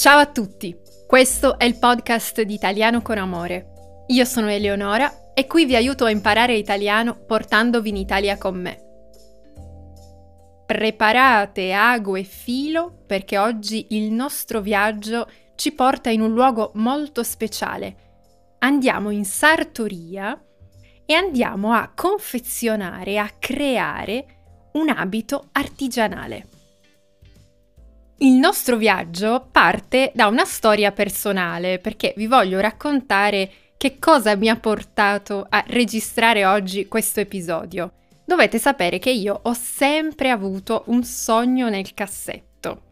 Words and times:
Ciao 0.00 0.18
a 0.18 0.24
tutti, 0.24 0.74
questo 1.06 1.58
è 1.58 1.64
il 1.64 1.78
podcast 1.78 2.40
di 2.40 2.54
Italiano 2.54 3.02
con 3.02 3.18
Amore. 3.18 4.04
Io 4.06 4.24
sono 4.24 4.48
Eleonora 4.48 5.34
e 5.34 5.46
qui 5.46 5.66
vi 5.66 5.76
aiuto 5.76 6.06
a 6.06 6.10
imparare 6.10 6.54
italiano 6.54 7.22
portandovi 7.26 7.90
in 7.90 7.96
Italia 7.96 8.38
con 8.38 8.58
me. 8.58 8.78
Preparate 10.64 11.74
ago 11.74 12.16
e 12.16 12.22
filo 12.22 13.02
perché 13.06 13.36
oggi 13.36 13.88
il 13.90 14.10
nostro 14.10 14.62
viaggio 14.62 15.28
ci 15.54 15.72
porta 15.72 16.08
in 16.08 16.22
un 16.22 16.32
luogo 16.32 16.70
molto 16.76 17.22
speciale. 17.22 18.56
Andiamo 18.60 19.10
in 19.10 19.26
sartoria 19.26 20.42
e 21.04 21.12
andiamo 21.12 21.74
a 21.74 21.92
confezionare, 21.94 23.18
a 23.18 23.28
creare 23.38 24.70
un 24.72 24.88
abito 24.88 25.50
artigianale. 25.52 26.46
Il 28.22 28.34
nostro 28.34 28.76
viaggio 28.76 29.48
parte 29.50 30.12
da 30.14 30.26
una 30.26 30.44
storia 30.44 30.92
personale 30.92 31.78
perché 31.78 32.12
vi 32.18 32.26
voglio 32.26 32.60
raccontare 32.60 33.50
che 33.78 33.98
cosa 33.98 34.36
mi 34.36 34.50
ha 34.50 34.56
portato 34.56 35.46
a 35.48 35.64
registrare 35.68 36.44
oggi 36.44 36.86
questo 36.86 37.20
episodio. 37.20 37.92
Dovete 38.26 38.58
sapere 38.58 38.98
che 38.98 39.08
io 39.08 39.40
ho 39.42 39.54
sempre 39.54 40.28
avuto 40.28 40.82
un 40.88 41.02
sogno 41.02 41.70
nel 41.70 41.94
cassetto. 41.94 42.82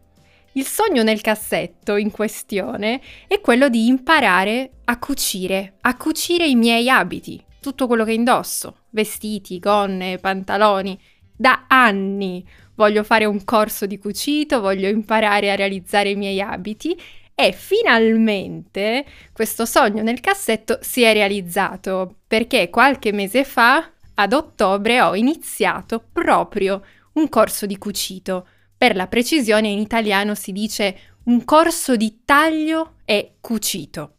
Il 0.53 0.65
sogno 0.65 1.03
nel 1.03 1.21
cassetto 1.21 1.95
in 1.95 2.09
questione 2.09 2.99
è 3.27 3.39
quello 3.39 3.69
di 3.69 3.85
imparare 3.85 4.71
a 4.85 4.97
cucire, 4.97 5.75
a 5.81 5.95
cucire 5.95 6.47
i 6.47 6.55
miei 6.55 6.89
abiti, 6.89 7.39
tutto 7.61 7.85
quello 7.85 8.03
che 8.03 8.13
indosso, 8.13 8.77
vestiti, 8.89 9.59
gonne, 9.59 10.17
pantaloni, 10.17 10.99
da 11.39 11.65
anni 11.67 12.43
voglio 12.79 13.03
fare 13.03 13.25
un 13.25 13.43
corso 13.43 13.85
di 13.85 13.99
cucito, 13.99 14.61
voglio 14.61 14.87
imparare 14.87 15.51
a 15.51 15.55
realizzare 15.55 16.11
i 16.11 16.15
miei 16.15 16.39
abiti 16.39 16.97
e 17.35 17.51
finalmente 17.51 19.05
questo 19.33 19.65
sogno 19.65 20.01
nel 20.01 20.21
cassetto 20.21 20.79
si 20.81 21.01
è 21.01 21.11
realizzato 21.11 22.19
perché 22.25 22.69
qualche 22.69 23.11
mese 23.11 23.43
fa, 23.43 23.91
ad 24.13 24.31
ottobre, 24.31 25.01
ho 25.01 25.13
iniziato 25.13 26.01
proprio 26.11 26.81
un 27.13 27.27
corso 27.27 27.65
di 27.65 27.77
cucito. 27.77 28.47
Per 28.77 28.95
la 28.95 29.07
precisione 29.07 29.67
in 29.67 29.79
italiano 29.79 30.33
si 30.33 30.53
dice 30.53 31.17
un 31.25 31.43
corso 31.43 31.97
di 31.97 32.21
taglio 32.23 32.95
e 33.03 33.35
cucito. 33.41 34.13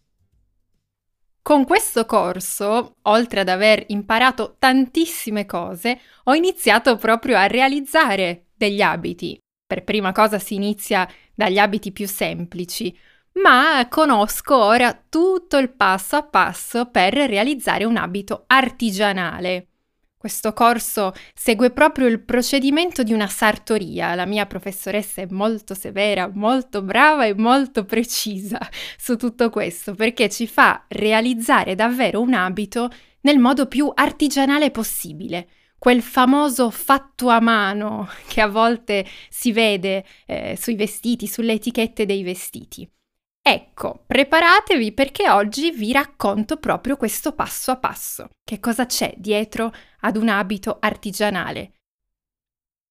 Con 1.40 1.64
questo 1.64 2.04
corso, 2.04 2.96
oltre 3.02 3.40
ad 3.40 3.48
aver 3.48 3.84
imparato 3.88 4.56
tantissime 4.58 5.46
cose, 5.46 5.98
ho 6.24 6.34
iniziato 6.34 6.96
proprio 6.96 7.38
a 7.38 7.46
realizzare 7.46 8.49
degli 8.60 8.82
abiti. 8.82 9.38
Per 9.66 9.84
prima 9.84 10.12
cosa 10.12 10.38
si 10.38 10.54
inizia 10.54 11.08
dagli 11.34 11.56
abiti 11.56 11.92
più 11.92 12.06
semplici, 12.06 12.94
ma 13.42 13.86
conosco 13.88 14.54
ora 14.54 14.92
tutto 15.08 15.56
il 15.56 15.70
passo 15.70 16.16
a 16.16 16.22
passo 16.24 16.90
per 16.90 17.14
realizzare 17.14 17.84
un 17.84 17.96
abito 17.96 18.44
artigianale. 18.48 19.68
Questo 20.18 20.52
corso 20.52 21.14
segue 21.32 21.70
proprio 21.70 22.06
il 22.06 22.20
procedimento 22.20 23.02
di 23.02 23.14
una 23.14 23.28
sartoria. 23.28 24.14
La 24.14 24.26
mia 24.26 24.44
professoressa 24.44 25.22
è 25.22 25.26
molto 25.30 25.72
severa, 25.72 26.30
molto 26.30 26.82
brava 26.82 27.24
e 27.24 27.34
molto 27.34 27.86
precisa 27.86 28.58
su 28.98 29.16
tutto 29.16 29.48
questo 29.48 29.94
perché 29.94 30.28
ci 30.28 30.46
fa 30.46 30.84
realizzare 30.88 31.74
davvero 31.74 32.20
un 32.20 32.34
abito 32.34 32.90
nel 33.22 33.38
modo 33.38 33.66
più 33.66 33.90
artigianale 33.94 34.70
possibile 34.70 35.48
quel 35.80 36.02
famoso 36.02 36.68
fatto 36.68 37.30
a 37.30 37.40
mano 37.40 38.06
che 38.28 38.42
a 38.42 38.48
volte 38.48 39.06
si 39.30 39.50
vede 39.50 40.04
eh, 40.26 40.54
sui 40.60 40.74
vestiti, 40.74 41.26
sulle 41.26 41.54
etichette 41.54 42.04
dei 42.04 42.22
vestiti. 42.22 42.86
Ecco, 43.42 44.04
preparatevi 44.06 44.92
perché 44.92 45.30
oggi 45.30 45.70
vi 45.70 45.90
racconto 45.92 46.58
proprio 46.58 46.98
questo 46.98 47.32
passo 47.32 47.70
a 47.70 47.76
passo. 47.76 48.28
Che 48.44 48.60
cosa 48.60 48.84
c'è 48.84 49.14
dietro 49.16 49.72
ad 50.00 50.18
un 50.18 50.28
abito 50.28 50.76
artigianale? 50.78 51.72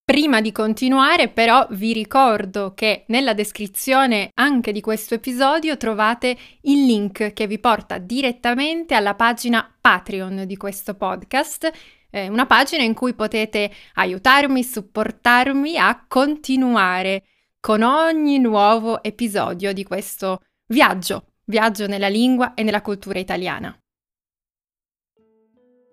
Prima 0.04 0.42
di 0.42 0.52
continuare 0.52 1.30
però 1.30 1.68
vi 1.70 1.94
ricordo 1.94 2.74
che 2.74 3.04
nella 3.10 3.36
descrizione 3.36 4.32
anche 4.34 4.72
di 4.72 4.82
questo 4.82 5.14
episodio 5.14 5.78
trovate 5.78 6.36
il 6.62 6.86
link 6.86 7.34
che 7.34 7.46
vi 7.46 7.60
porta 7.60 8.00
direttamente 8.00 8.96
alla 8.96 9.14
pagina 9.14 9.72
Patreon 9.80 10.46
di 10.48 10.58
questo 10.58 10.96
podcast 10.96 11.72
eh, 12.12 12.28
una 12.28 12.46
pagina 12.46 12.84
in 12.84 12.94
cui 12.94 13.14
potete 13.14 13.72
aiutarmi, 13.96 14.64
supportarmi 14.64 15.78
a 15.78 16.06
continuare 16.08 17.24
con 17.60 17.82
ogni 17.82 18.40
nuovo 18.40 19.04
episodio 19.04 19.74
di 19.74 19.84
questo 19.84 20.42
viaggio, 20.68 21.34
viaggio 21.46 21.88
nella 21.88 22.08
lingua 22.08 22.54
e 22.54 22.64
nella 22.64 22.82
cultura 22.82 23.20
italiana. 23.20 23.78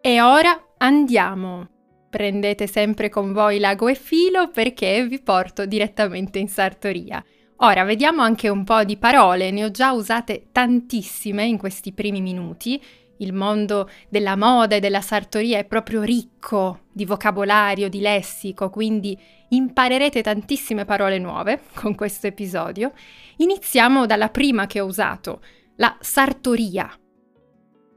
E 0.01 0.21
ora 0.21 0.75
andiamo. 0.79 1.69
Prendete 2.09 2.67
sempre 2.67 3.09
con 3.09 3.33
voi 3.33 3.59
l'ago 3.59 3.89
e 3.89 3.95
filo 3.95 4.49
perché 4.49 5.05
vi 5.07 5.21
porto 5.21 5.67
direttamente 5.67 6.39
in 6.39 6.49
sartoria. 6.49 7.23
Ora 7.61 7.85
vediamo 7.85 8.23
anche 8.23 8.49
un 8.49 8.65
po' 8.65 8.85
di 8.85 8.97
parole, 8.97 9.51
ne 9.51 9.65
ho 9.65 9.71
già 9.71 9.93
usate 9.93 10.49
tantissime 10.53 11.45
in 11.45 11.59
questi 11.59 11.93
primi 11.93 12.21
minuti 12.21 12.81
il 13.19 13.33
mondo 13.33 13.89
della 14.09 14.37
moda 14.37 14.77
e 14.77 14.81
della 14.81 15.01
sartoria 15.01 15.59
è 15.59 15.65
proprio 15.65 16.03
ricco 16.03 16.81
di 16.93 17.05
vocabolario, 17.05 17.89
di 17.89 18.01
lessico, 18.01 18.71
quindi 18.71 19.19
imparerete 19.49 20.23
tantissime 20.23 20.85
parole 20.85 21.19
nuove 21.19 21.63
con 21.75 21.95
questo 21.95 22.27
episodio. 22.27 22.93
Iniziamo 23.37 24.07
dalla 24.07 24.29
prima 24.29 24.67
che 24.67 24.81
ho 24.81 24.87
usato, 24.87 25.43
la 25.77 25.97
sartoria. 26.01 26.91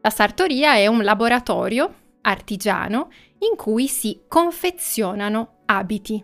La 0.01 0.09
sartoria 0.09 0.75
è 0.75 0.87
un 0.87 1.03
laboratorio 1.03 1.93
artigiano 2.21 3.09
in 3.39 3.55
cui 3.55 3.87
si 3.87 4.21
confezionano 4.27 5.61
abiti. 5.65 6.23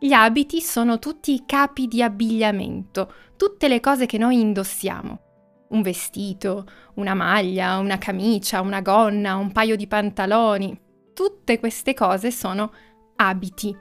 Gli 0.00 0.12
abiti 0.12 0.60
sono 0.60 0.98
tutti 0.98 1.32
i 1.32 1.42
capi 1.44 1.88
di 1.88 2.02
abbigliamento, 2.02 3.12
tutte 3.36 3.68
le 3.68 3.80
cose 3.80 4.06
che 4.06 4.18
noi 4.18 4.40
indossiamo 4.40 5.22
un 5.68 5.82
vestito, 5.82 6.66
una 6.94 7.14
maglia, 7.14 7.78
una 7.78 7.98
camicia, 7.98 8.60
una 8.60 8.80
gonna, 8.80 9.36
un 9.36 9.52
paio 9.52 9.76
di 9.76 9.86
pantaloni. 9.86 10.78
Tutte 11.14 11.58
queste 11.58 11.94
cose 11.94 12.30
sono 12.30 12.72
abiti. 13.16 13.76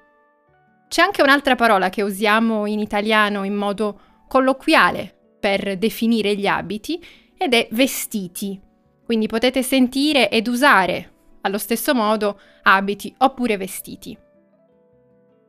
C'è 0.88 1.02
anche 1.02 1.22
un'altra 1.22 1.56
parola 1.56 1.90
che 1.90 2.02
usiamo 2.02 2.66
in 2.66 2.80
italiano 2.80 3.44
in 3.44 3.56
modo 3.56 4.00
colloquiale 4.28 5.14
per 5.40 5.78
definire 5.78 6.36
gli 6.36 6.48
abiti 6.48 7.04
ed 7.38 7.54
è 7.54 7.68
vestiti. 7.72 8.60
Quindi 9.04 9.28
potete 9.28 9.64
sentire 9.64 10.30
ed 10.30 10.48
usare 10.48 11.14
allo 11.42 11.58
stesso 11.58 11.94
modo 11.94 12.40
abiti 12.64 13.14
oppure 13.20 13.58
vestiti. 13.58 14.18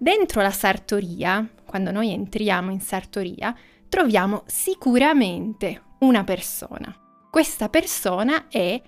Dentro 0.00 0.42
la 0.42 0.50
sartoria, 0.50 1.44
quando 1.64 1.90
noi 1.90 2.12
entriamo 2.12 2.70
in 2.70 2.80
sartoria, 2.80 3.52
troviamo 3.88 4.44
sicuramente 4.46 5.82
una 6.00 6.24
persona. 6.24 6.94
Questa 7.30 7.68
persona 7.68 8.48
è 8.48 8.80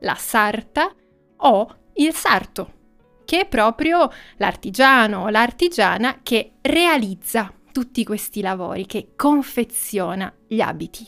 la 0.00 0.14
sarta 0.14 0.94
o 1.38 1.76
il 1.94 2.14
sarto, 2.14 2.72
che 3.24 3.40
è 3.40 3.46
proprio 3.46 4.10
l'artigiano 4.36 5.22
o 5.22 5.28
l'artigiana 5.28 6.20
che 6.22 6.54
realizza 6.62 7.52
tutti 7.72 8.04
questi 8.04 8.40
lavori, 8.40 8.86
che 8.86 9.12
confeziona 9.16 10.32
gli 10.46 10.60
abiti. 10.60 11.06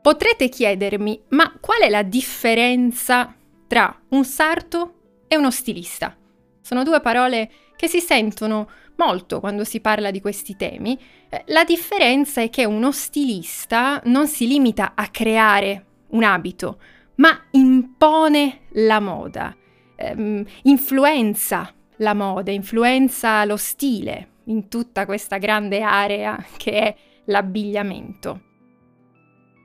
Potrete 0.00 0.48
chiedermi, 0.48 1.24
ma 1.30 1.52
qual 1.58 1.80
è 1.80 1.88
la 1.88 2.02
differenza 2.02 3.34
tra 3.66 4.02
un 4.10 4.24
sarto 4.24 5.24
e 5.26 5.36
uno 5.36 5.50
stilista? 5.50 6.16
Sono 6.60 6.84
due 6.84 7.00
parole 7.00 7.50
che 7.74 7.88
si 7.88 8.00
sentono 8.00 8.70
molto 8.96 9.40
quando 9.40 9.64
si 9.64 9.80
parla 9.80 10.10
di 10.10 10.20
questi 10.20 10.56
temi. 10.56 10.98
Eh, 11.28 11.44
la 11.46 11.64
differenza 11.64 12.40
è 12.40 12.50
che 12.50 12.64
uno 12.64 12.92
stilista 12.92 14.00
non 14.04 14.26
si 14.26 14.46
limita 14.46 14.92
a 14.94 15.08
creare 15.08 15.84
un 16.08 16.22
abito, 16.22 16.78
ma 17.16 17.46
impone 17.52 18.60
la 18.72 19.00
moda, 19.00 19.54
ehm, 19.96 20.44
influenza 20.62 21.72
la 21.96 22.14
moda, 22.14 22.50
influenza 22.50 23.44
lo 23.44 23.56
stile 23.56 24.34
in 24.44 24.68
tutta 24.68 25.06
questa 25.06 25.38
grande 25.38 25.80
area 25.80 26.44
che 26.56 26.72
è 26.72 26.96
l'abbigliamento. 27.26 28.40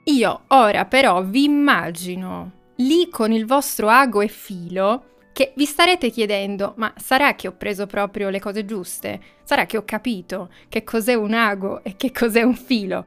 Io 0.05 0.43
ora 0.47 0.85
però 0.85 1.23
vi 1.23 1.43
immagino 1.43 2.59
lì 2.77 3.07
con 3.09 3.31
il 3.31 3.45
vostro 3.45 3.89
ago 3.89 4.21
e 4.21 4.27
filo 4.27 5.05
che 5.33 5.53
vi 5.55 5.65
starete 5.65 6.09
chiedendo, 6.09 6.73
ma 6.77 6.93
sarà 6.97 7.35
che 7.35 7.47
ho 7.47 7.53
preso 7.53 7.87
proprio 7.87 8.29
le 8.29 8.39
cose 8.39 8.65
giuste? 8.65 9.19
Sarà 9.43 9.65
che 9.65 9.77
ho 9.77 9.85
capito 9.85 10.49
che 10.69 10.83
cos'è 10.83 11.13
un 11.13 11.33
ago 11.33 11.83
e 11.83 11.95
che 11.95 12.11
cos'è 12.11 12.41
un 12.41 12.55
filo? 12.55 13.05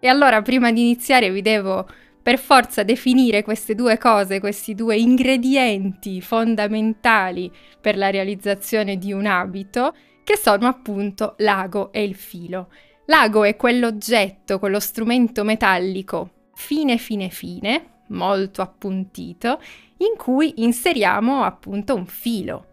E 0.00 0.08
allora 0.08 0.42
prima 0.42 0.70
di 0.70 0.80
iniziare 0.80 1.30
vi 1.30 1.42
devo 1.42 1.86
per 2.22 2.38
forza 2.38 2.82
definire 2.82 3.42
queste 3.42 3.74
due 3.74 3.98
cose, 3.98 4.40
questi 4.40 4.74
due 4.74 4.96
ingredienti 4.96 6.20
fondamentali 6.20 7.50
per 7.80 7.96
la 7.96 8.10
realizzazione 8.10 8.98
di 8.98 9.12
un 9.12 9.26
abito, 9.26 9.94
che 10.24 10.36
sono 10.36 10.66
appunto 10.66 11.34
l'ago 11.38 11.90
e 11.92 12.02
il 12.02 12.14
filo. 12.14 12.70
L'ago 13.06 13.44
è 13.44 13.56
quell'oggetto, 13.56 14.58
quello 14.58 14.78
strumento 14.78 15.42
metallico 15.42 16.32
fine 16.58 16.98
fine 16.98 17.30
fine, 17.30 18.00
molto 18.08 18.62
appuntito, 18.62 19.60
in 19.98 20.16
cui 20.16 20.54
inseriamo 20.56 21.42
appunto 21.42 21.94
un 21.94 22.06
filo. 22.06 22.66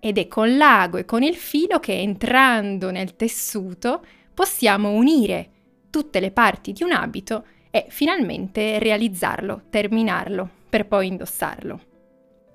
Ed 0.00 0.18
è 0.18 0.28
con 0.28 0.56
l'ago 0.56 0.98
e 0.98 1.04
con 1.04 1.22
il 1.22 1.34
filo 1.34 1.80
che 1.80 1.98
entrando 1.98 2.90
nel 2.90 3.16
tessuto 3.16 4.04
possiamo 4.32 4.90
unire 4.90 5.50
tutte 5.90 6.20
le 6.20 6.30
parti 6.30 6.72
di 6.72 6.82
un 6.82 6.92
abito 6.92 7.46
e 7.70 7.86
finalmente 7.88 8.78
realizzarlo, 8.78 9.62
terminarlo, 9.70 10.48
per 10.68 10.86
poi 10.86 11.08
indossarlo. 11.08 11.80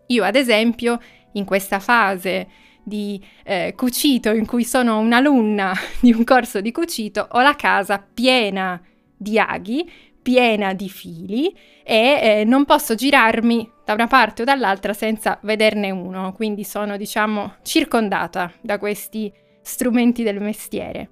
Io 0.08 0.24
ad 0.24 0.36
esempio 0.36 1.00
in 1.34 1.46
questa 1.46 1.80
fase 1.80 2.48
di 2.84 3.24
eh, 3.44 3.74
cucito 3.76 4.32
in 4.32 4.46
cui 4.46 4.64
sono 4.64 5.00
un'alunna 5.00 5.74
di 6.02 6.12
un 6.12 6.24
corso 6.24 6.62
di 6.62 6.72
cucito 6.72 7.28
ho 7.32 7.42
la 7.42 7.56
casa 7.56 8.04
piena 8.14 8.82
di 9.16 9.38
aghi, 9.38 9.90
piena 10.22 10.74
di 10.74 10.90
fili 10.90 11.56
e 11.84 12.20
eh, 12.22 12.44
non 12.46 12.66
posso 12.66 12.96
girarmi 12.96 13.70
da 13.84 13.94
una 13.94 14.08
parte 14.08 14.44
o 14.44 14.46
dall'altra 14.46 14.94
senza 14.94 15.40
vederne 15.44 15.92
uno, 15.92 16.34
quindi 16.34 16.64
sono 16.64 16.98
diciamo 16.98 17.56
circondata 17.64 18.52
da 18.62 18.78
questi 18.78 19.32
strumenti 19.62 20.24
del 20.24 20.40
mestiere. 20.40 21.10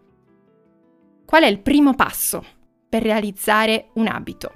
Qual 1.25 1.44
è 1.44 1.47
il 1.47 1.59
primo 1.59 1.94
passo 1.94 2.44
per 2.88 3.03
realizzare 3.03 3.89
un 3.94 4.07
abito? 4.07 4.53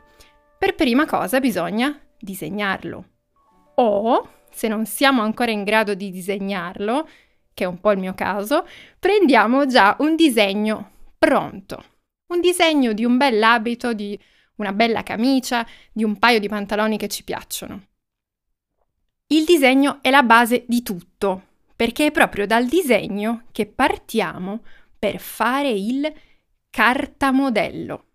Per 0.58 0.76
prima 0.76 1.06
cosa 1.06 1.40
bisogna 1.40 2.00
disegnarlo. 2.18 3.06
O, 3.76 4.30
se 4.50 4.68
non 4.68 4.86
siamo 4.86 5.22
ancora 5.22 5.52
in 5.52 5.64
grado 5.64 5.94
di 5.94 6.10
disegnarlo, 6.10 7.08
che 7.54 7.66
è 7.66 7.68
un 7.68 7.80
po' 7.80 7.92
il 7.92 8.00
mio 8.00 8.14
caso, 8.14 8.66
prendiamo 9.00 9.66
già 9.66 9.96
un 10.00 10.16
disegno 10.16 10.92
pronto. 11.20 11.84
Un 12.28 12.40
disegno 12.40 12.94
di 12.94 13.06
un 13.06 13.18
bell'abito, 13.18 13.94
di 13.94 14.18
una 14.58 14.74
bella 14.74 15.04
camicia, 15.04 15.66
di 15.92 16.04
un 16.04 16.18
paio 16.18 16.40
di 16.40 16.48
pantaloni 16.48 16.98
che 16.98 17.08
ci 17.08 17.24
piacciono. 17.24 17.88
Il 19.28 19.46
disegno 19.46 20.00
è 20.02 20.10
la 20.10 20.24
base 20.24 20.66
di 20.68 20.84
tutto, 20.84 21.48
perché 21.76 22.08
è 22.08 22.12
proprio 22.12 22.46
dal 22.46 22.66
disegno 22.66 23.46
che 23.52 23.66
partiamo 23.66 24.64
per 24.98 25.20
fare 25.20 25.70
il 25.70 26.12
cartamodello. 26.70 28.06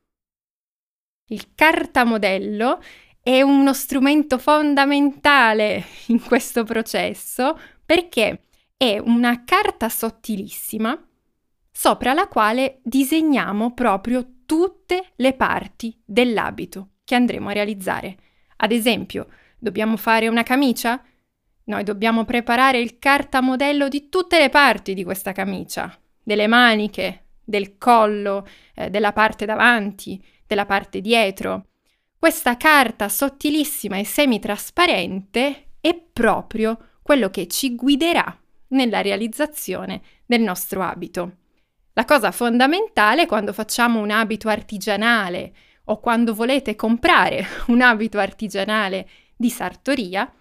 Il 1.31 1.55
cartamodello 1.55 2.83
è 3.21 3.43
uno 3.43 3.75
strumento 3.75 4.39
fondamentale 4.39 5.85
in 6.07 6.23
questo 6.23 6.65
processo 6.65 7.59
perché 7.85 8.45
è 8.77 8.99
una 8.99 9.45
carta 9.45 9.89
sottilissima 9.89 11.08
sopra 11.79 12.13
la 12.13 12.27
quale 12.27 12.81
disegniamo 12.83 13.73
proprio 13.73 14.27
tutte 14.47 15.13
le 15.15 15.33
parti 15.35 15.97
dell'abito 16.05 16.95
che 17.05 17.15
andremo 17.15 17.51
a 17.51 17.53
realizzare. 17.53 18.17
Ad 18.57 18.73
esempio, 18.73 19.29
dobbiamo 19.61 19.97
fare 19.97 20.27
una 20.27 20.43
camicia? 20.43 21.01
Noi 21.67 21.85
dobbiamo 21.85 22.25
preparare 22.25 22.81
il 22.81 22.99
cartamodello 22.99 23.87
di 23.87 24.09
tutte 24.09 24.41
le 24.41 24.49
parti 24.49 24.93
di 24.93 25.05
questa 25.05 25.31
camicia, 25.31 25.97
delle 26.21 26.49
maniche, 26.49 27.27
del 27.45 27.79
collo, 27.79 28.45
eh, 28.75 28.91
della 28.91 29.13
parte 29.13 29.47
davanti, 29.47 30.21
della 30.49 30.67
parte 30.67 31.01
dietro. 31.01 31.67
Questa 32.19 32.57
carta 32.57 33.09
sottilissima 33.09 33.99
e 33.99 34.05
semitrasparente 34.05 35.75
è 35.81 35.95
proprio 35.95 36.77
quello 37.03 37.31
che 37.31 37.47
ci 37.47 37.77
guiderà 37.77 38.37
nella 38.71 39.01
realizzazione 39.01 40.03
del 40.27 40.41
nostro 40.41 40.83
abito. 40.83 41.37
La 41.99 42.05
cosa 42.05 42.31
fondamentale 42.31 43.27
quando 43.27 43.53
facciamo 43.53 43.99
un 43.99 44.13
abito 44.13 44.49
artigianale 44.49 45.53
o 45.87 45.99
quando 45.99 46.33
volete 46.33 46.77
comprare 46.77 47.45
un 47.67 47.83
abito 47.83 48.21
artigianale 48.21 49.09
di 49.37 49.51
sartoria 49.51 50.33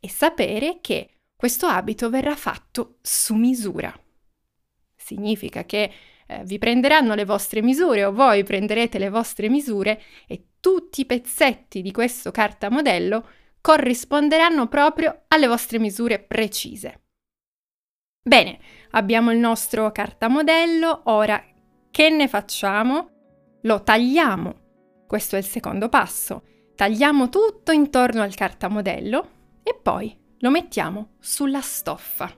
è 0.00 0.06
sapere 0.06 0.78
che 0.80 1.18
questo 1.36 1.66
abito 1.66 2.08
verrà 2.08 2.34
fatto 2.34 2.96
su 3.02 3.34
misura. 3.34 3.94
Significa 4.96 5.66
che 5.66 5.92
eh, 6.26 6.44
vi 6.44 6.56
prenderanno 6.56 7.14
le 7.14 7.26
vostre 7.26 7.60
misure 7.60 8.06
o 8.06 8.12
voi 8.12 8.42
prenderete 8.42 8.98
le 8.98 9.10
vostre 9.10 9.50
misure 9.50 10.00
e 10.26 10.46
tutti 10.60 11.02
i 11.02 11.06
pezzetti 11.06 11.82
di 11.82 11.92
questo 11.92 12.30
cartamodello 12.30 13.28
corrisponderanno 13.60 14.66
proprio 14.66 15.24
alle 15.28 15.46
vostre 15.46 15.78
misure 15.78 16.20
precise. 16.20 17.02
Bene, 18.24 18.60
abbiamo 18.92 19.32
il 19.32 19.38
nostro 19.38 19.90
cartamodello, 19.90 21.02
ora 21.06 21.42
che 21.90 22.08
ne 22.08 22.28
facciamo? 22.28 23.08
Lo 23.62 23.82
tagliamo. 23.82 24.60
Questo 25.08 25.34
è 25.34 25.40
il 25.40 25.44
secondo 25.44 25.88
passo. 25.88 26.44
Tagliamo 26.76 27.28
tutto 27.28 27.72
intorno 27.72 28.22
al 28.22 28.32
cartamodello 28.36 29.30
e 29.64 29.76
poi 29.80 30.16
lo 30.38 30.50
mettiamo 30.50 31.16
sulla 31.18 31.60
stoffa. 31.60 32.32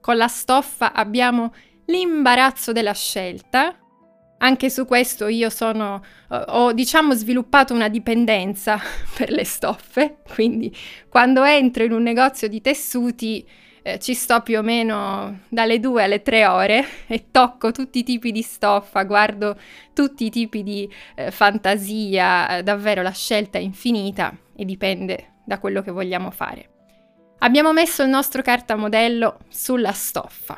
Con 0.00 0.16
la 0.16 0.26
stoffa 0.26 0.92
abbiamo 0.92 1.54
l'imbarazzo 1.86 2.72
della 2.72 2.94
scelta. 2.94 3.78
Anche 4.38 4.70
su 4.70 4.86
questo 4.86 5.28
io 5.28 5.50
sono, 5.50 6.04
uh, 6.30 6.42
ho 6.48 6.72
diciamo 6.72 7.14
sviluppato 7.14 7.74
una 7.74 7.88
dipendenza 7.88 8.80
per 9.16 9.30
le 9.30 9.44
stoffe, 9.44 10.16
quindi 10.34 10.74
quando 11.08 11.44
entro 11.44 11.84
in 11.84 11.92
un 11.92 12.02
negozio 12.02 12.48
di 12.48 12.60
tessuti 12.60 13.46
eh, 13.86 13.98
ci 13.98 14.14
sto 14.14 14.40
più 14.40 14.58
o 14.58 14.62
meno 14.62 15.40
dalle 15.50 15.78
due 15.78 16.04
alle 16.04 16.22
tre 16.22 16.46
ore 16.46 16.84
e 17.06 17.26
tocco 17.30 17.70
tutti 17.70 17.98
i 17.98 18.02
tipi 18.02 18.32
di 18.32 18.40
stoffa, 18.40 19.04
guardo 19.04 19.58
tutti 19.92 20.24
i 20.24 20.30
tipi 20.30 20.62
di 20.62 20.90
eh, 21.14 21.30
fantasia, 21.30 22.56
eh, 22.56 22.62
davvero 22.62 23.02
la 23.02 23.12
scelta 23.12 23.58
è 23.58 23.60
infinita 23.60 24.34
e 24.56 24.64
dipende 24.64 25.34
da 25.44 25.58
quello 25.58 25.82
che 25.82 25.90
vogliamo 25.90 26.30
fare. 26.30 26.70
Abbiamo 27.40 27.74
messo 27.74 28.02
il 28.02 28.08
nostro 28.08 28.40
cartamodello 28.40 29.40
sulla 29.48 29.92
stoffa. 29.92 30.56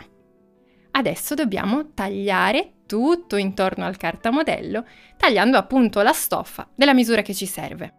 Adesso 0.92 1.34
dobbiamo 1.34 1.92
tagliare 1.94 2.74
tutto 2.86 3.34
intorno 3.34 3.84
al 3.84 3.96
cartamodello, 3.96 4.86
tagliando 5.16 5.58
appunto 5.58 6.00
la 6.02 6.12
stoffa 6.12 6.68
della 6.76 6.94
misura 6.94 7.22
che 7.22 7.34
ci 7.34 7.46
serve. 7.46 7.92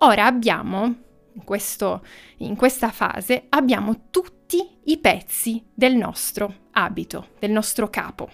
Ora 0.00 0.26
abbiamo, 0.26 0.94
in, 1.32 1.44
questo, 1.44 2.04
in 2.38 2.56
questa 2.56 2.90
fase, 2.90 3.46
abbiamo 3.48 4.08
tutti 4.10 4.78
i 4.84 4.98
pezzi 4.98 5.64
del 5.74 5.94
nostro 5.94 6.66
abito, 6.72 7.28
del 7.38 7.50
nostro 7.50 7.88
capo. 7.90 8.30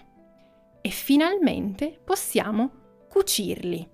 E 0.81 0.89
finalmente 0.91 1.99
possiamo 2.05 3.07
cucirli. 3.09 3.89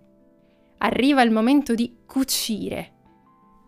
Arriva 0.79 1.23
il 1.23 1.31
momento 1.31 1.75
di 1.75 1.99
cucire. 2.07 2.93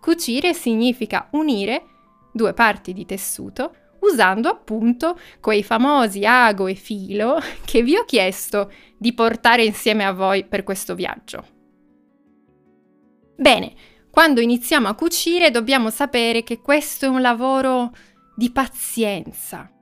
Cucire 0.00 0.54
significa 0.54 1.28
unire 1.32 1.84
due 2.32 2.54
parti 2.54 2.92
di 2.92 3.04
tessuto 3.04 3.76
usando 4.02 4.48
appunto 4.48 5.18
quei 5.40 5.62
famosi 5.62 6.24
ago 6.24 6.66
e 6.66 6.74
filo 6.74 7.38
che 7.64 7.82
vi 7.82 7.96
ho 7.96 8.04
chiesto 8.04 8.72
di 8.96 9.12
portare 9.12 9.64
insieme 9.64 10.04
a 10.04 10.12
voi 10.12 10.44
per 10.44 10.62
questo 10.62 10.94
viaggio. 10.94 11.44
Bene, 13.36 13.72
quando 14.12 14.42
iniziamo 14.42 14.88
a 14.88 14.94
cucire 14.94 15.50
dobbiamo 15.50 15.88
sapere 15.88 16.42
che 16.42 16.60
questo 16.60 17.06
è 17.06 17.08
un 17.08 17.22
lavoro 17.22 17.92
di 18.36 18.50
pazienza, 18.50 19.72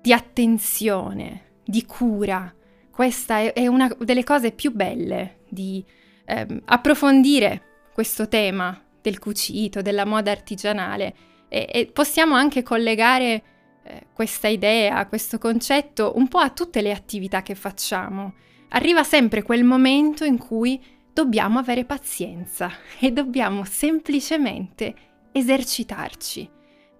di 0.00 0.10
attenzione, 0.10 1.58
di 1.62 1.84
cura. 1.84 2.50
Questa 2.90 3.52
è, 3.52 3.66
una 3.66 3.94
delle 3.98 4.24
cose 4.24 4.52
più 4.52 4.72
belle 4.72 5.40
di 5.50 5.84
eh, 6.24 6.62
approfondire 6.64 7.88
questo 7.92 8.26
tema 8.26 8.82
del 9.02 9.18
cucito, 9.18 9.82
della 9.82 10.06
moda 10.06 10.30
artigianale 10.30 11.14
e, 11.50 11.68
e 11.70 11.84
possiamo 11.84 12.34
anche 12.36 12.62
collegare 12.62 13.42
eh, 13.82 14.06
questa 14.14 14.48
idea, 14.48 15.06
questo 15.08 15.36
concetto 15.36 16.14
un 16.16 16.26
po' 16.28 16.38
a 16.38 16.48
tutte 16.48 16.80
le 16.80 16.90
attività 16.90 17.42
che 17.42 17.54
facciamo. 17.54 18.32
Arriva 18.70 19.04
sempre 19.04 19.42
quel 19.42 19.62
momento 19.62 20.24
in 20.24 20.38
cui 20.38 20.82
dobbiamo 21.14 21.60
avere 21.60 21.84
pazienza 21.86 22.70
e 23.00 23.12
dobbiamo 23.12 23.64
semplicemente 23.64 24.94
esercitarci, 25.32 26.50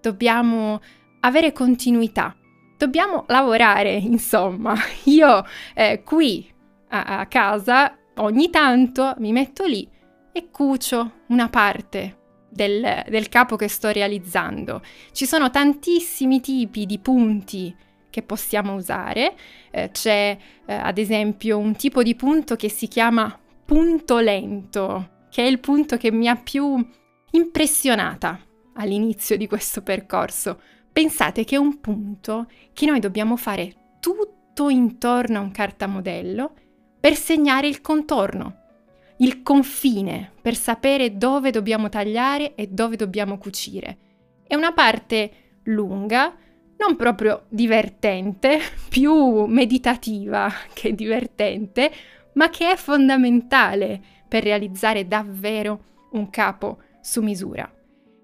dobbiamo 0.01 0.81
avere 1.19 1.51
continuità, 1.51 2.35
dobbiamo 2.77 3.25
lavorare, 3.27 3.93
insomma. 4.01 4.75
Io 5.03 5.45
eh, 5.75 6.01
qui 6.03 6.49
a, 6.89 7.19
a 7.19 7.25
casa 7.27 7.95
ogni 8.15 8.49
tanto 8.49 9.13
mi 9.17 9.31
metto 9.31 9.65
lì 9.65 9.87
e 10.31 10.49
cucio 10.49 11.11
una 11.27 11.49
parte 11.49 12.23
del, 12.49 13.03
del 13.09 13.29
capo 13.29 13.57
che 13.57 13.67
sto 13.67 13.89
realizzando. 13.89 14.81
Ci 15.11 15.25
sono 15.25 15.49
tantissimi 15.49 16.39
tipi 16.39 16.85
di 16.85 16.99
punti 16.99 17.75
che 18.09 18.21
possiamo 18.21 18.75
usare. 18.75 19.35
Eh, 19.71 19.89
c'è 19.91 20.37
eh, 20.65 20.73
ad 20.73 20.97
esempio 20.97 21.57
un 21.57 21.75
tipo 21.75 22.01
di 22.01 22.15
punto 22.15 22.55
che 22.55 22.69
si 22.69 22.87
chiama 22.87 23.39
punto 23.65 24.19
lento, 24.19 25.25
che 25.29 25.43
è 25.43 25.47
il 25.47 25.59
punto 25.59 25.97
che 25.97 26.11
mi 26.11 26.27
ha 26.27 26.35
più 26.35 26.87
impressionata 27.31 28.39
all'inizio 28.75 29.35
di 29.37 29.47
questo 29.47 29.81
percorso. 29.81 30.61
Pensate 30.91 31.43
che 31.43 31.55
è 31.55 31.59
un 31.59 31.81
punto 31.81 32.47
che 32.73 32.85
noi 32.85 32.99
dobbiamo 32.99 33.35
fare 33.35 33.97
tutto 33.99 34.69
intorno 34.69 35.39
a 35.39 35.41
un 35.41 35.51
cartamodello 35.51 36.53
per 36.99 37.15
segnare 37.15 37.67
il 37.67 37.81
contorno, 37.81 38.61
il 39.17 39.41
confine, 39.41 40.31
per 40.41 40.55
sapere 40.55 41.17
dove 41.17 41.51
dobbiamo 41.51 41.89
tagliare 41.89 42.55
e 42.55 42.67
dove 42.67 42.95
dobbiamo 42.95 43.37
cucire. 43.37 43.97
È 44.47 44.55
una 44.55 44.73
parte 44.73 45.59
lunga, 45.63 46.35
non 46.77 46.95
proprio 46.95 47.45
divertente, 47.49 48.59
più 48.89 49.45
meditativa 49.45 50.51
che 50.73 50.93
divertente, 50.93 51.91
ma 52.35 52.49
che 52.49 52.71
è 52.71 52.75
fondamentale 52.75 54.01
per 54.27 54.43
realizzare 54.43 55.07
davvero 55.07 56.07
un 56.11 56.29
capo 56.29 56.79
su 57.01 57.21
misura. 57.21 57.69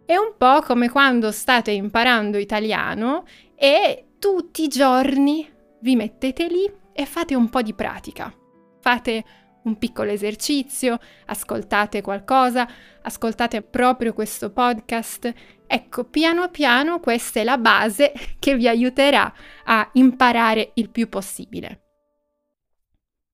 È 0.05 0.15
un 0.15 0.33
po' 0.37 0.61
come 0.61 0.89
quando 0.89 1.31
state 1.31 1.71
imparando 1.71 2.37
italiano 2.37 3.25
e 3.55 4.07
tutti 4.19 4.63
i 4.63 4.67
giorni 4.67 5.49
vi 5.79 5.95
mettete 5.95 6.47
lì 6.47 6.71
e 6.93 7.05
fate 7.05 7.35
un 7.35 7.49
po' 7.49 7.61
di 7.61 7.73
pratica. 7.73 8.33
Fate 8.79 9.23
un 9.63 9.77
piccolo 9.77 10.11
esercizio, 10.11 10.99
ascoltate 11.27 12.01
qualcosa, 12.01 12.67
ascoltate 13.01 13.61
proprio 13.61 14.13
questo 14.13 14.51
podcast. 14.51 15.31
Ecco, 15.67 16.03
piano 16.05 16.49
piano 16.49 16.99
questa 16.99 17.39
è 17.39 17.43
la 17.43 17.57
base 17.57 18.11
che 18.39 18.55
vi 18.55 18.67
aiuterà 18.67 19.31
a 19.65 19.89
imparare 19.93 20.71
il 20.75 20.89
più 20.89 21.07
possibile. 21.07 21.90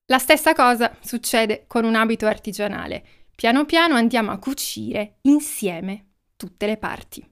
La 0.09 0.19
stessa 0.19 0.53
cosa 0.53 0.95
succede 1.01 1.65
con 1.67 1.83
un 1.83 1.93
abito 1.93 2.27
artigianale. 2.27 3.03
Piano 3.35 3.65
piano 3.65 3.95
andiamo 3.95 4.31
a 4.31 4.37
cucire 4.37 5.17
insieme 5.23 6.05
tutte 6.37 6.65
le 6.65 6.77
parti. 6.77 7.29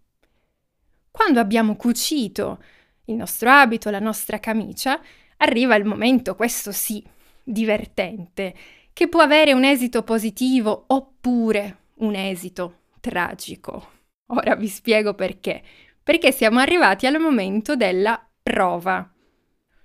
Quando 1.09 1.39
abbiamo 1.39 1.77
cucito 1.77 2.61
il 3.05 3.15
nostro 3.15 3.49
abito, 3.49 3.89
la 3.89 4.01
nostra 4.01 4.41
camicia, 4.41 4.99
arriva 5.37 5.75
il 5.75 5.85
momento, 5.85 6.35
questo 6.35 6.73
sì, 6.73 7.01
divertente, 7.41 8.53
che 8.91 9.07
può 9.07 9.21
avere 9.21 9.53
un 9.53 9.63
esito 9.63 10.03
positivo 10.03 10.83
oppure 10.87 11.77
un 11.99 12.13
esito 12.13 12.81
tragico. 12.99 13.91
Ora 14.27 14.55
vi 14.55 14.67
spiego 14.67 15.13
perché. 15.13 15.63
Perché 16.03 16.33
siamo 16.33 16.59
arrivati 16.59 17.07
al 17.07 17.21
momento 17.21 17.77
della 17.77 18.21
prova, 18.43 19.09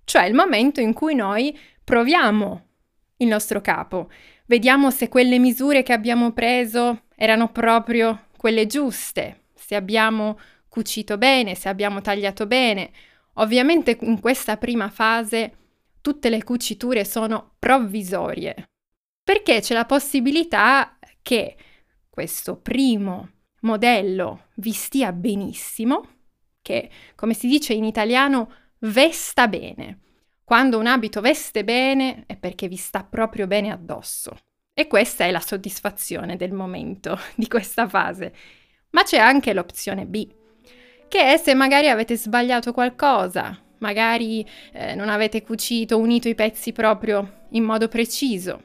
cioè 0.02 0.24
il 0.24 0.34
momento 0.34 0.80
in 0.80 0.92
cui 0.92 1.14
noi 1.14 1.56
proviamo 1.84 2.69
il 3.20 3.28
nostro 3.28 3.60
capo, 3.60 4.10
vediamo 4.46 4.90
se 4.90 5.08
quelle 5.08 5.38
misure 5.38 5.82
che 5.82 5.92
abbiamo 5.92 6.32
preso 6.32 7.04
erano 7.14 7.50
proprio 7.50 8.26
quelle 8.36 8.66
giuste, 8.66 9.44
se 9.54 9.74
abbiamo 9.74 10.38
cucito 10.68 11.18
bene, 11.18 11.54
se 11.54 11.68
abbiamo 11.68 12.00
tagliato 12.00 12.46
bene. 12.46 12.90
Ovviamente 13.34 13.96
in 14.00 14.20
questa 14.20 14.56
prima 14.56 14.88
fase 14.88 15.56
tutte 16.00 16.30
le 16.30 16.42
cuciture 16.42 17.04
sono 17.04 17.54
provvisorie, 17.58 18.70
perché 19.22 19.60
c'è 19.60 19.74
la 19.74 19.84
possibilità 19.84 20.98
che 21.22 21.56
questo 22.08 22.56
primo 22.56 23.28
modello 23.60 24.46
vi 24.56 24.72
stia 24.72 25.12
benissimo, 25.12 26.08
che 26.62 26.90
come 27.14 27.34
si 27.34 27.46
dice 27.46 27.74
in 27.74 27.84
italiano 27.84 28.52
vesta 28.78 29.46
bene. 29.46 29.98
Quando 30.50 30.78
un 30.78 30.88
abito 30.88 31.20
veste 31.20 31.62
bene 31.62 32.24
è 32.26 32.36
perché 32.36 32.66
vi 32.66 32.74
sta 32.74 33.04
proprio 33.04 33.46
bene 33.46 33.70
addosso. 33.70 34.36
E 34.74 34.88
questa 34.88 35.24
è 35.24 35.30
la 35.30 35.38
soddisfazione 35.38 36.34
del 36.34 36.50
momento 36.50 37.16
di 37.36 37.46
questa 37.46 37.88
fase. 37.88 38.34
Ma 38.90 39.04
c'è 39.04 39.18
anche 39.18 39.52
l'opzione 39.52 40.06
B, 40.06 40.28
che 41.06 41.34
è 41.34 41.36
se 41.36 41.54
magari 41.54 41.88
avete 41.88 42.16
sbagliato 42.16 42.72
qualcosa, 42.72 43.56
magari 43.78 44.44
eh, 44.72 44.96
non 44.96 45.08
avete 45.08 45.44
cucito, 45.44 45.98
unito 45.98 46.28
i 46.28 46.34
pezzi 46.34 46.72
proprio 46.72 47.44
in 47.50 47.62
modo 47.62 47.86
preciso. 47.86 48.60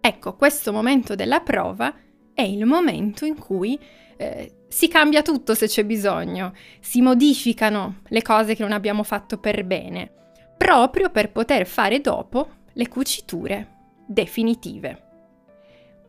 Ecco, 0.00 0.36
questo 0.36 0.72
momento 0.72 1.14
della 1.14 1.40
prova 1.40 1.94
è 2.32 2.40
il 2.40 2.64
momento 2.64 3.26
in 3.26 3.36
cui 3.38 3.78
eh, 4.16 4.64
si 4.68 4.88
cambia 4.88 5.20
tutto 5.20 5.52
se 5.52 5.66
c'è 5.66 5.84
bisogno, 5.84 6.54
si 6.80 7.02
modificano 7.02 8.00
le 8.08 8.22
cose 8.22 8.54
che 8.54 8.62
non 8.62 8.72
abbiamo 8.72 9.02
fatto 9.02 9.36
per 9.36 9.66
bene, 9.66 10.12
proprio 10.58 11.08
per 11.08 11.30
poter 11.30 11.66
fare 11.66 12.02
dopo 12.02 12.48
le 12.74 12.88
cuciture 12.88 13.76
definitive. 14.06 15.04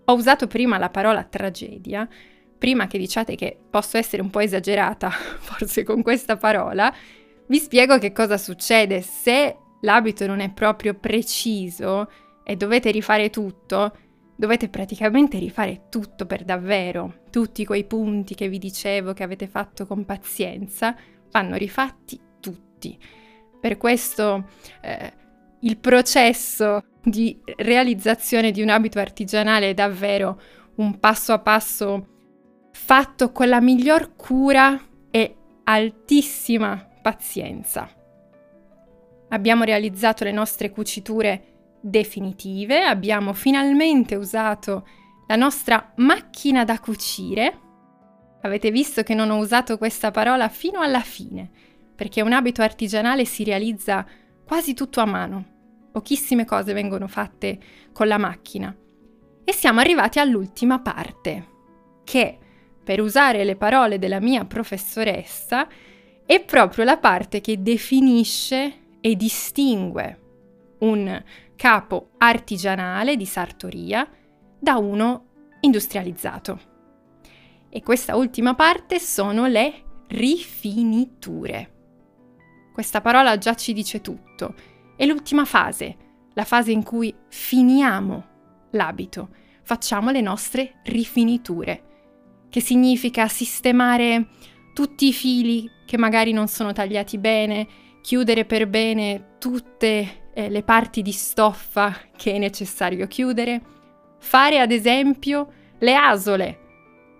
Ho 0.05 0.15
usato 0.15 0.47
prima 0.47 0.77
la 0.77 0.89
parola 0.89 1.23
tragedia, 1.23 2.07
prima 2.57 2.87
che 2.87 2.97
diciate 2.97 3.35
che 3.35 3.57
posso 3.69 3.97
essere 3.97 4.21
un 4.21 4.29
po' 4.29 4.39
esagerata 4.39 5.09
forse 5.39 5.83
con 5.83 6.01
questa 6.01 6.35
parola, 6.35 6.93
vi 7.47 7.57
spiego 7.57 7.97
che 7.97 8.11
cosa 8.11 8.37
succede 8.37 9.01
se 9.01 9.55
l'abito 9.81 10.27
non 10.27 10.39
è 10.39 10.51
proprio 10.51 10.93
preciso 10.95 12.11
e 12.43 12.55
dovete 12.55 12.91
rifare 12.91 13.29
tutto, 13.29 13.95
dovete 14.35 14.69
praticamente 14.69 15.37
rifare 15.37 15.83
tutto 15.89 16.25
per 16.25 16.43
davvero. 16.43 17.21
Tutti 17.29 17.65
quei 17.65 17.85
punti 17.85 18.35
che 18.35 18.49
vi 18.49 18.57
dicevo 18.57 19.13
che 19.13 19.23
avete 19.23 19.47
fatto 19.47 19.85
con 19.85 20.05
pazienza 20.05 20.95
vanno 21.31 21.55
rifatti 21.55 22.19
tutti. 22.39 22.97
Per 23.59 23.77
questo 23.77 24.47
eh, 24.81 25.13
il 25.61 25.77
processo 25.77 26.83
di 27.03 27.39
realizzazione 27.57 28.51
di 28.51 28.61
un 28.61 28.69
abito 28.69 28.99
artigianale 28.99 29.69
è 29.69 29.73
davvero 29.73 30.39
un 30.75 30.99
passo 30.99 31.33
a 31.33 31.39
passo 31.39 32.07
fatto 32.71 33.31
con 33.31 33.49
la 33.49 33.59
miglior 33.59 34.15
cura 34.15 34.79
e 35.11 35.35
altissima 35.65 36.87
pazienza. 37.01 37.89
Abbiamo 39.29 39.63
realizzato 39.63 40.23
le 40.23 40.31
nostre 40.31 40.71
cuciture 40.71 41.43
definitive, 41.81 42.83
abbiamo 42.83 43.33
finalmente 43.33 44.15
usato 44.15 44.87
la 45.27 45.35
nostra 45.35 45.93
macchina 45.97 46.63
da 46.63 46.79
cucire. 46.79 47.59
Avete 48.41 48.71
visto 48.71 49.03
che 49.03 49.13
non 49.13 49.29
ho 49.29 49.37
usato 49.37 49.77
questa 49.77 50.11
parola 50.11 50.49
fino 50.49 50.79
alla 50.79 51.01
fine, 51.01 51.51
perché 51.99 52.21
un 52.21 52.31
abito 52.31 52.61
artigianale 52.61 53.25
si 53.25 53.43
realizza 53.43 54.07
quasi 54.45 54.73
tutto 54.73 55.01
a 55.01 55.05
mano. 55.05 55.89
Pochissime 55.91 56.45
cose 56.45 56.71
vengono 56.71 57.09
fatte 57.09 57.59
con 57.91 58.07
la 58.07 58.17
macchina. 58.17 58.73
E 59.43 59.51
siamo 59.51 59.81
arrivati 59.81 60.17
all'ultima 60.17 60.79
parte, 60.79 61.47
che, 62.05 62.37
per 62.81 63.01
usare 63.01 63.43
le 63.43 63.57
parole 63.57 63.99
della 63.99 64.21
mia 64.21 64.45
professoressa, 64.45 65.67
è 66.25 66.41
proprio 66.41 66.85
la 66.85 66.95
parte 66.95 67.41
che 67.41 67.61
definisce 67.61 68.75
e 69.01 69.15
distingue 69.17 70.19
un 70.79 71.21
capo 71.57 72.11
artigianale 72.19 73.17
di 73.17 73.25
sartoria 73.25 74.09
da 74.57 74.77
uno 74.77 75.25
industrializzato. 75.59 76.59
E 77.67 77.83
questa 77.83 78.15
ultima 78.15 78.55
parte 78.55 78.99
sono 78.99 79.47
le 79.47 79.83
rifiniture. 80.07 81.73
Questa 82.79 83.01
parola 83.01 83.37
già 83.37 83.55
ci 83.55 83.73
dice 83.73 83.99
tutto. 83.99 84.55
È 84.95 85.05
l'ultima 85.05 85.43
fase, 85.43 85.97
la 86.33 86.45
fase 86.45 86.71
in 86.71 86.81
cui 86.81 87.13
finiamo 87.27 88.25
l'abito, 88.71 89.31
facciamo 89.63 90.11
le 90.11 90.21
nostre 90.21 90.75
rifiniture, 90.85 92.45
che 92.49 92.61
significa 92.61 93.27
sistemare 93.27 94.27
tutti 94.73 95.09
i 95.09 95.13
fili 95.13 95.69
che 95.85 95.97
magari 95.97 96.31
non 96.31 96.47
sono 96.47 96.71
tagliati 96.71 97.17
bene, 97.17 97.67
chiudere 97.99 98.45
per 98.45 98.65
bene 98.69 99.35
tutte 99.39 100.29
eh, 100.33 100.49
le 100.49 100.63
parti 100.63 101.01
di 101.01 101.11
stoffa 101.11 101.93
che 102.15 102.31
è 102.31 102.37
necessario 102.37 103.07
chiudere, 103.07 103.61
fare 104.19 104.61
ad 104.61 104.71
esempio 104.71 105.51
le 105.79 105.95
asole. 105.95 106.59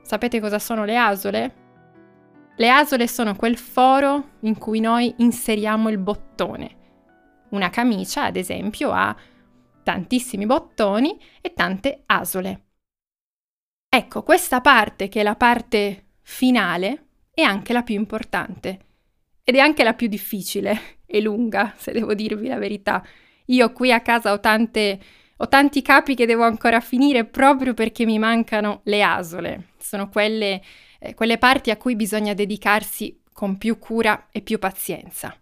Sapete 0.04 0.40
cosa 0.40 0.58
sono 0.58 0.86
le 0.86 0.96
asole? 0.96 1.54
Le 2.60 2.70
asole 2.70 3.08
sono 3.08 3.38
quel 3.38 3.58
foro 3.58 4.32
in 4.42 4.58
cui 4.58 4.82
noi 4.82 5.14
inseriamo 5.20 5.88
il 5.88 5.98
bottone. 5.98 6.76
Una 7.52 7.70
camicia, 7.70 8.26
ad 8.26 8.36
esempio, 8.36 8.92
ha 8.92 9.16
tantissimi 9.82 10.46
bottoni 10.46 11.18
e 11.40 11.54
tante 11.54 12.04
asole. 12.08 12.66
Ecco, 13.88 14.24
questa 14.24 14.60
parte, 14.60 15.08
che 15.08 15.22
è 15.22 15.24
la 15.24 15.38
parte 15.38 16.08
finale, 16.22 17.06
è 17.34 17.44
anche 17.44 17.72
la 17.72 17.82
più 17.82 17.96
importante 17.96 18.80
ed 19.42 19.56
è 19.56 19.60
anche 19.60 19.86
la 19.86 19.94
più 19.94 20.10
difficile 20.10 20.98
e 21.06 21.22
lunga, 21.22 21.74
se 21.78 21.94
devo 21.94 22.14
dirvi 22.14 22.50
la 22.50 22.58
verità. 22.58 23.02
Io 23.46 23.72
qui 23.72 23.94
a 23.94 24.02
casa 24.02 24.34
ho, 24.34 24.42
tante, 24.42 25.00
ho 25.42 25.48
tanti 25.48 25.82
capi 25.82 26.16
che 26.16 26.26
devo 26.26 26.44
ancora 26.44 26.80
finire 26.80 27.26
proprio 27.26 27.74
perché 27.74 28.06
mi 28.06 28.20
mancano 28.20 28.82
le 28.84 29.02
asole. 29.02 29.70
Sono 29.78 30.10
quelle 30.10 30.62
eh, 31.00 31.14
quelle 31.14 31.38
parti 31.38 31.72
a 31.72 31.78
cui 31.78 31.96
bisogna 31.96 32.34
dedicarsi 32.34 33.22
con 33.32 33.58
più 33.58 33.80
cura 33.80 34.28
e 34.32 34.42
più 34.42 34.60
pazienza. 34.60 35.36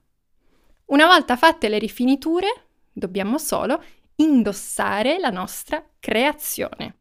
Una 0.86 1.08
volta 1.08 1.36
fatte 1.36 1.68
le 1.68 1.80
rifiniture, 1.80 2.48
dobbiamo 2.94 3.38
solo 3.38 3.84
indossare 4.18 5.18
la 5.18 5.32
nostra 5.32 5.84
creazione. 6.00 6.96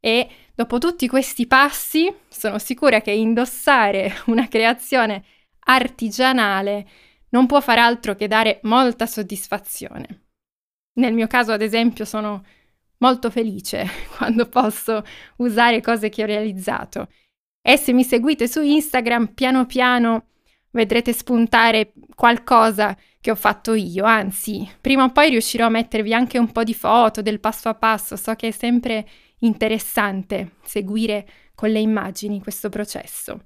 E 0.00 0.28
dopo 0.54 0.78
tutti 0.78 1.06
questi 1.06 1.46
passi, 1.46 2.12
sono 2.28 2.58
sicura 2.58 3.00
che 3.00 3.12
indossare 3.12 4.12
una 4.26 4.48
creazione 4.48 5.24
artigianale 5.64 6.88
non 7.28 7.46
può 7.46 7.60
far 7.60 7.78
altro 7.78 8.14
che 8.14 8.26
dare 8.26 8.58
molta 8.64 9.06
soddisfazione. 9.06 10.21
Nel 10.94 11.12
mio 11.12 11.26
caso, 11.26 11.52
ad 11.52 11.62
esempio, 11.62 12.04
sono 12.04 12.44
molto 12.98 13.30
felice 13.30 13.86
quando 14.16 14.48
posso 14.48 15.02
usare 15.36 15.80
cose 15.80 16.08
che 16.08 16.22
ho 16.22 16.26
realizzato. 16.26 17.08
E 17.60 17.76
se 17.76 17.92
mi 17.92 18.04
seguite 18.04 18.48
su 18.48 18.60
Instagram, 18.60 19.34
piano 19.34 19.66
piano 19.66 20.26
vedrete 20.72 21.12
spuntare 21.12 21.92
qualcosa 22.14 22.96
che 23.20 23.30
ho 23.30 23.36
fatto 23.36 23.74
io, 23.74 24.04
anzi, 24.04 24.68
prima 24.80 25.04
o 25.04 25.12
poi 25.12 25.30
riuscirò 25.30 25.66
a 25.66 25.70
mettervi 25.70 26.12
anche 26.12 26.38
un 26.38 26.50
po' 26.50 26.64
di 26.64 26.74
foto 26.74 27.22
del 27.22 27.40
passo 27.40 27.68
a 27.68 27.74
passo, 27.74 28.16
so 28.16 28.34
che 28.34 28.48
è 28.48 28.50
sempre 28.50 29.06
interessante 29.40 30.56
seguire 30.62 31.26
con 31.54 31.70
le 31.70 31.78
immagini 31.78 32.40
questo 32.40 32.68
processo. 32.68 33.44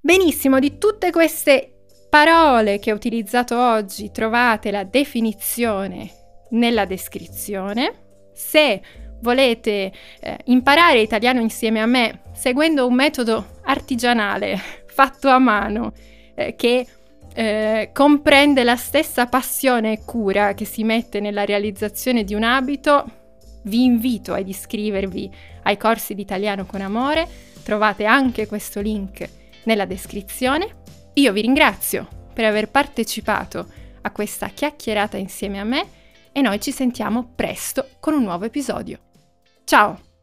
Benissimo, 0.00 0.58
di 0.58 0.78
tutte 0.78 1.10
queste 1.10 1.75
parole 2.08 2.78
che 2.78 2.92
ho 2.92 2.94
utilizzato 2.94 3.58
oggi 3.58 4.10
trovate 4.10 4.70
la 4.70 4.84
definizione 4.84 6.10
nella 6.50 6.84
descrizione. 6.84 8.04
Se 8.32 8.80
volete 9.20 9.92
eh, 10.20 10.38
imparare 10.44 11.00
italiano 11.00 11.40
insieme 11.40 11.80
a 11.80 11.86
me 11.86 12.22
seguendo 12.32 12.86
un 12.86 12.94
metodo 12.94 13.60
artigianale 13.62 14.60
fatto 14.86 15.28
a 15.28 15.38
mano 15.38 15.92
eh, 16.34 16.54
che 16.54 16.86
eh, 17.34 17.90
comprende 17.92 18.64
la 18.64 18.76
stessa 18.76 19.26
passione 19.26 19.92
e 19.92 20.04
cura 20.04 20.54
che 20.54 20.64
si 20.64 20.84
mette 20.84 21.20
nella 21.20 21.44
realizzazione 21.44 22.24
di 22.24 22.34
un 22.34 22.42
abito, 22.42 23.04
vi 23.64 23.84
invito 23.84 24.32
ad 24.32 24.48
iscrivervi 24.48 25.30
ai 25.64 25.76
corsi 25.76 26.14
di 26.14 26.22
italiano 26.22 26.64
con 26.64 26.80
amore. 26.80 27.28
Trovate 27.62 28.04
anche 28.04 28.46
questo 28.46 28.80
link 28.80 29.28
nella 29.64 29.84
descrizione. 29.84 30.84
Io 31.18 31.32
vi 31.32 31.40
ringrazio 31.40 32.06
per 32.34 32.44
aver 32.44 32.70
partecipato 32.70 33.66
a 34.02 34.10
questa 34.10 34.48
chiacchierata 34.48 35.16
insieme 35.16 35.58
a 35.58 35.64
me 35.64 35.88
e 36.30 36.42
noi 36.42 36.60
ci 36.60 36.72
sentiamo 36.72 37.32
presto 37.34 37.88
con 38.00 38.12
un 38.12 38.22
nuovo 38.22 38.44
episodio. 38.44 38.98
Ciao! 39.64 40.15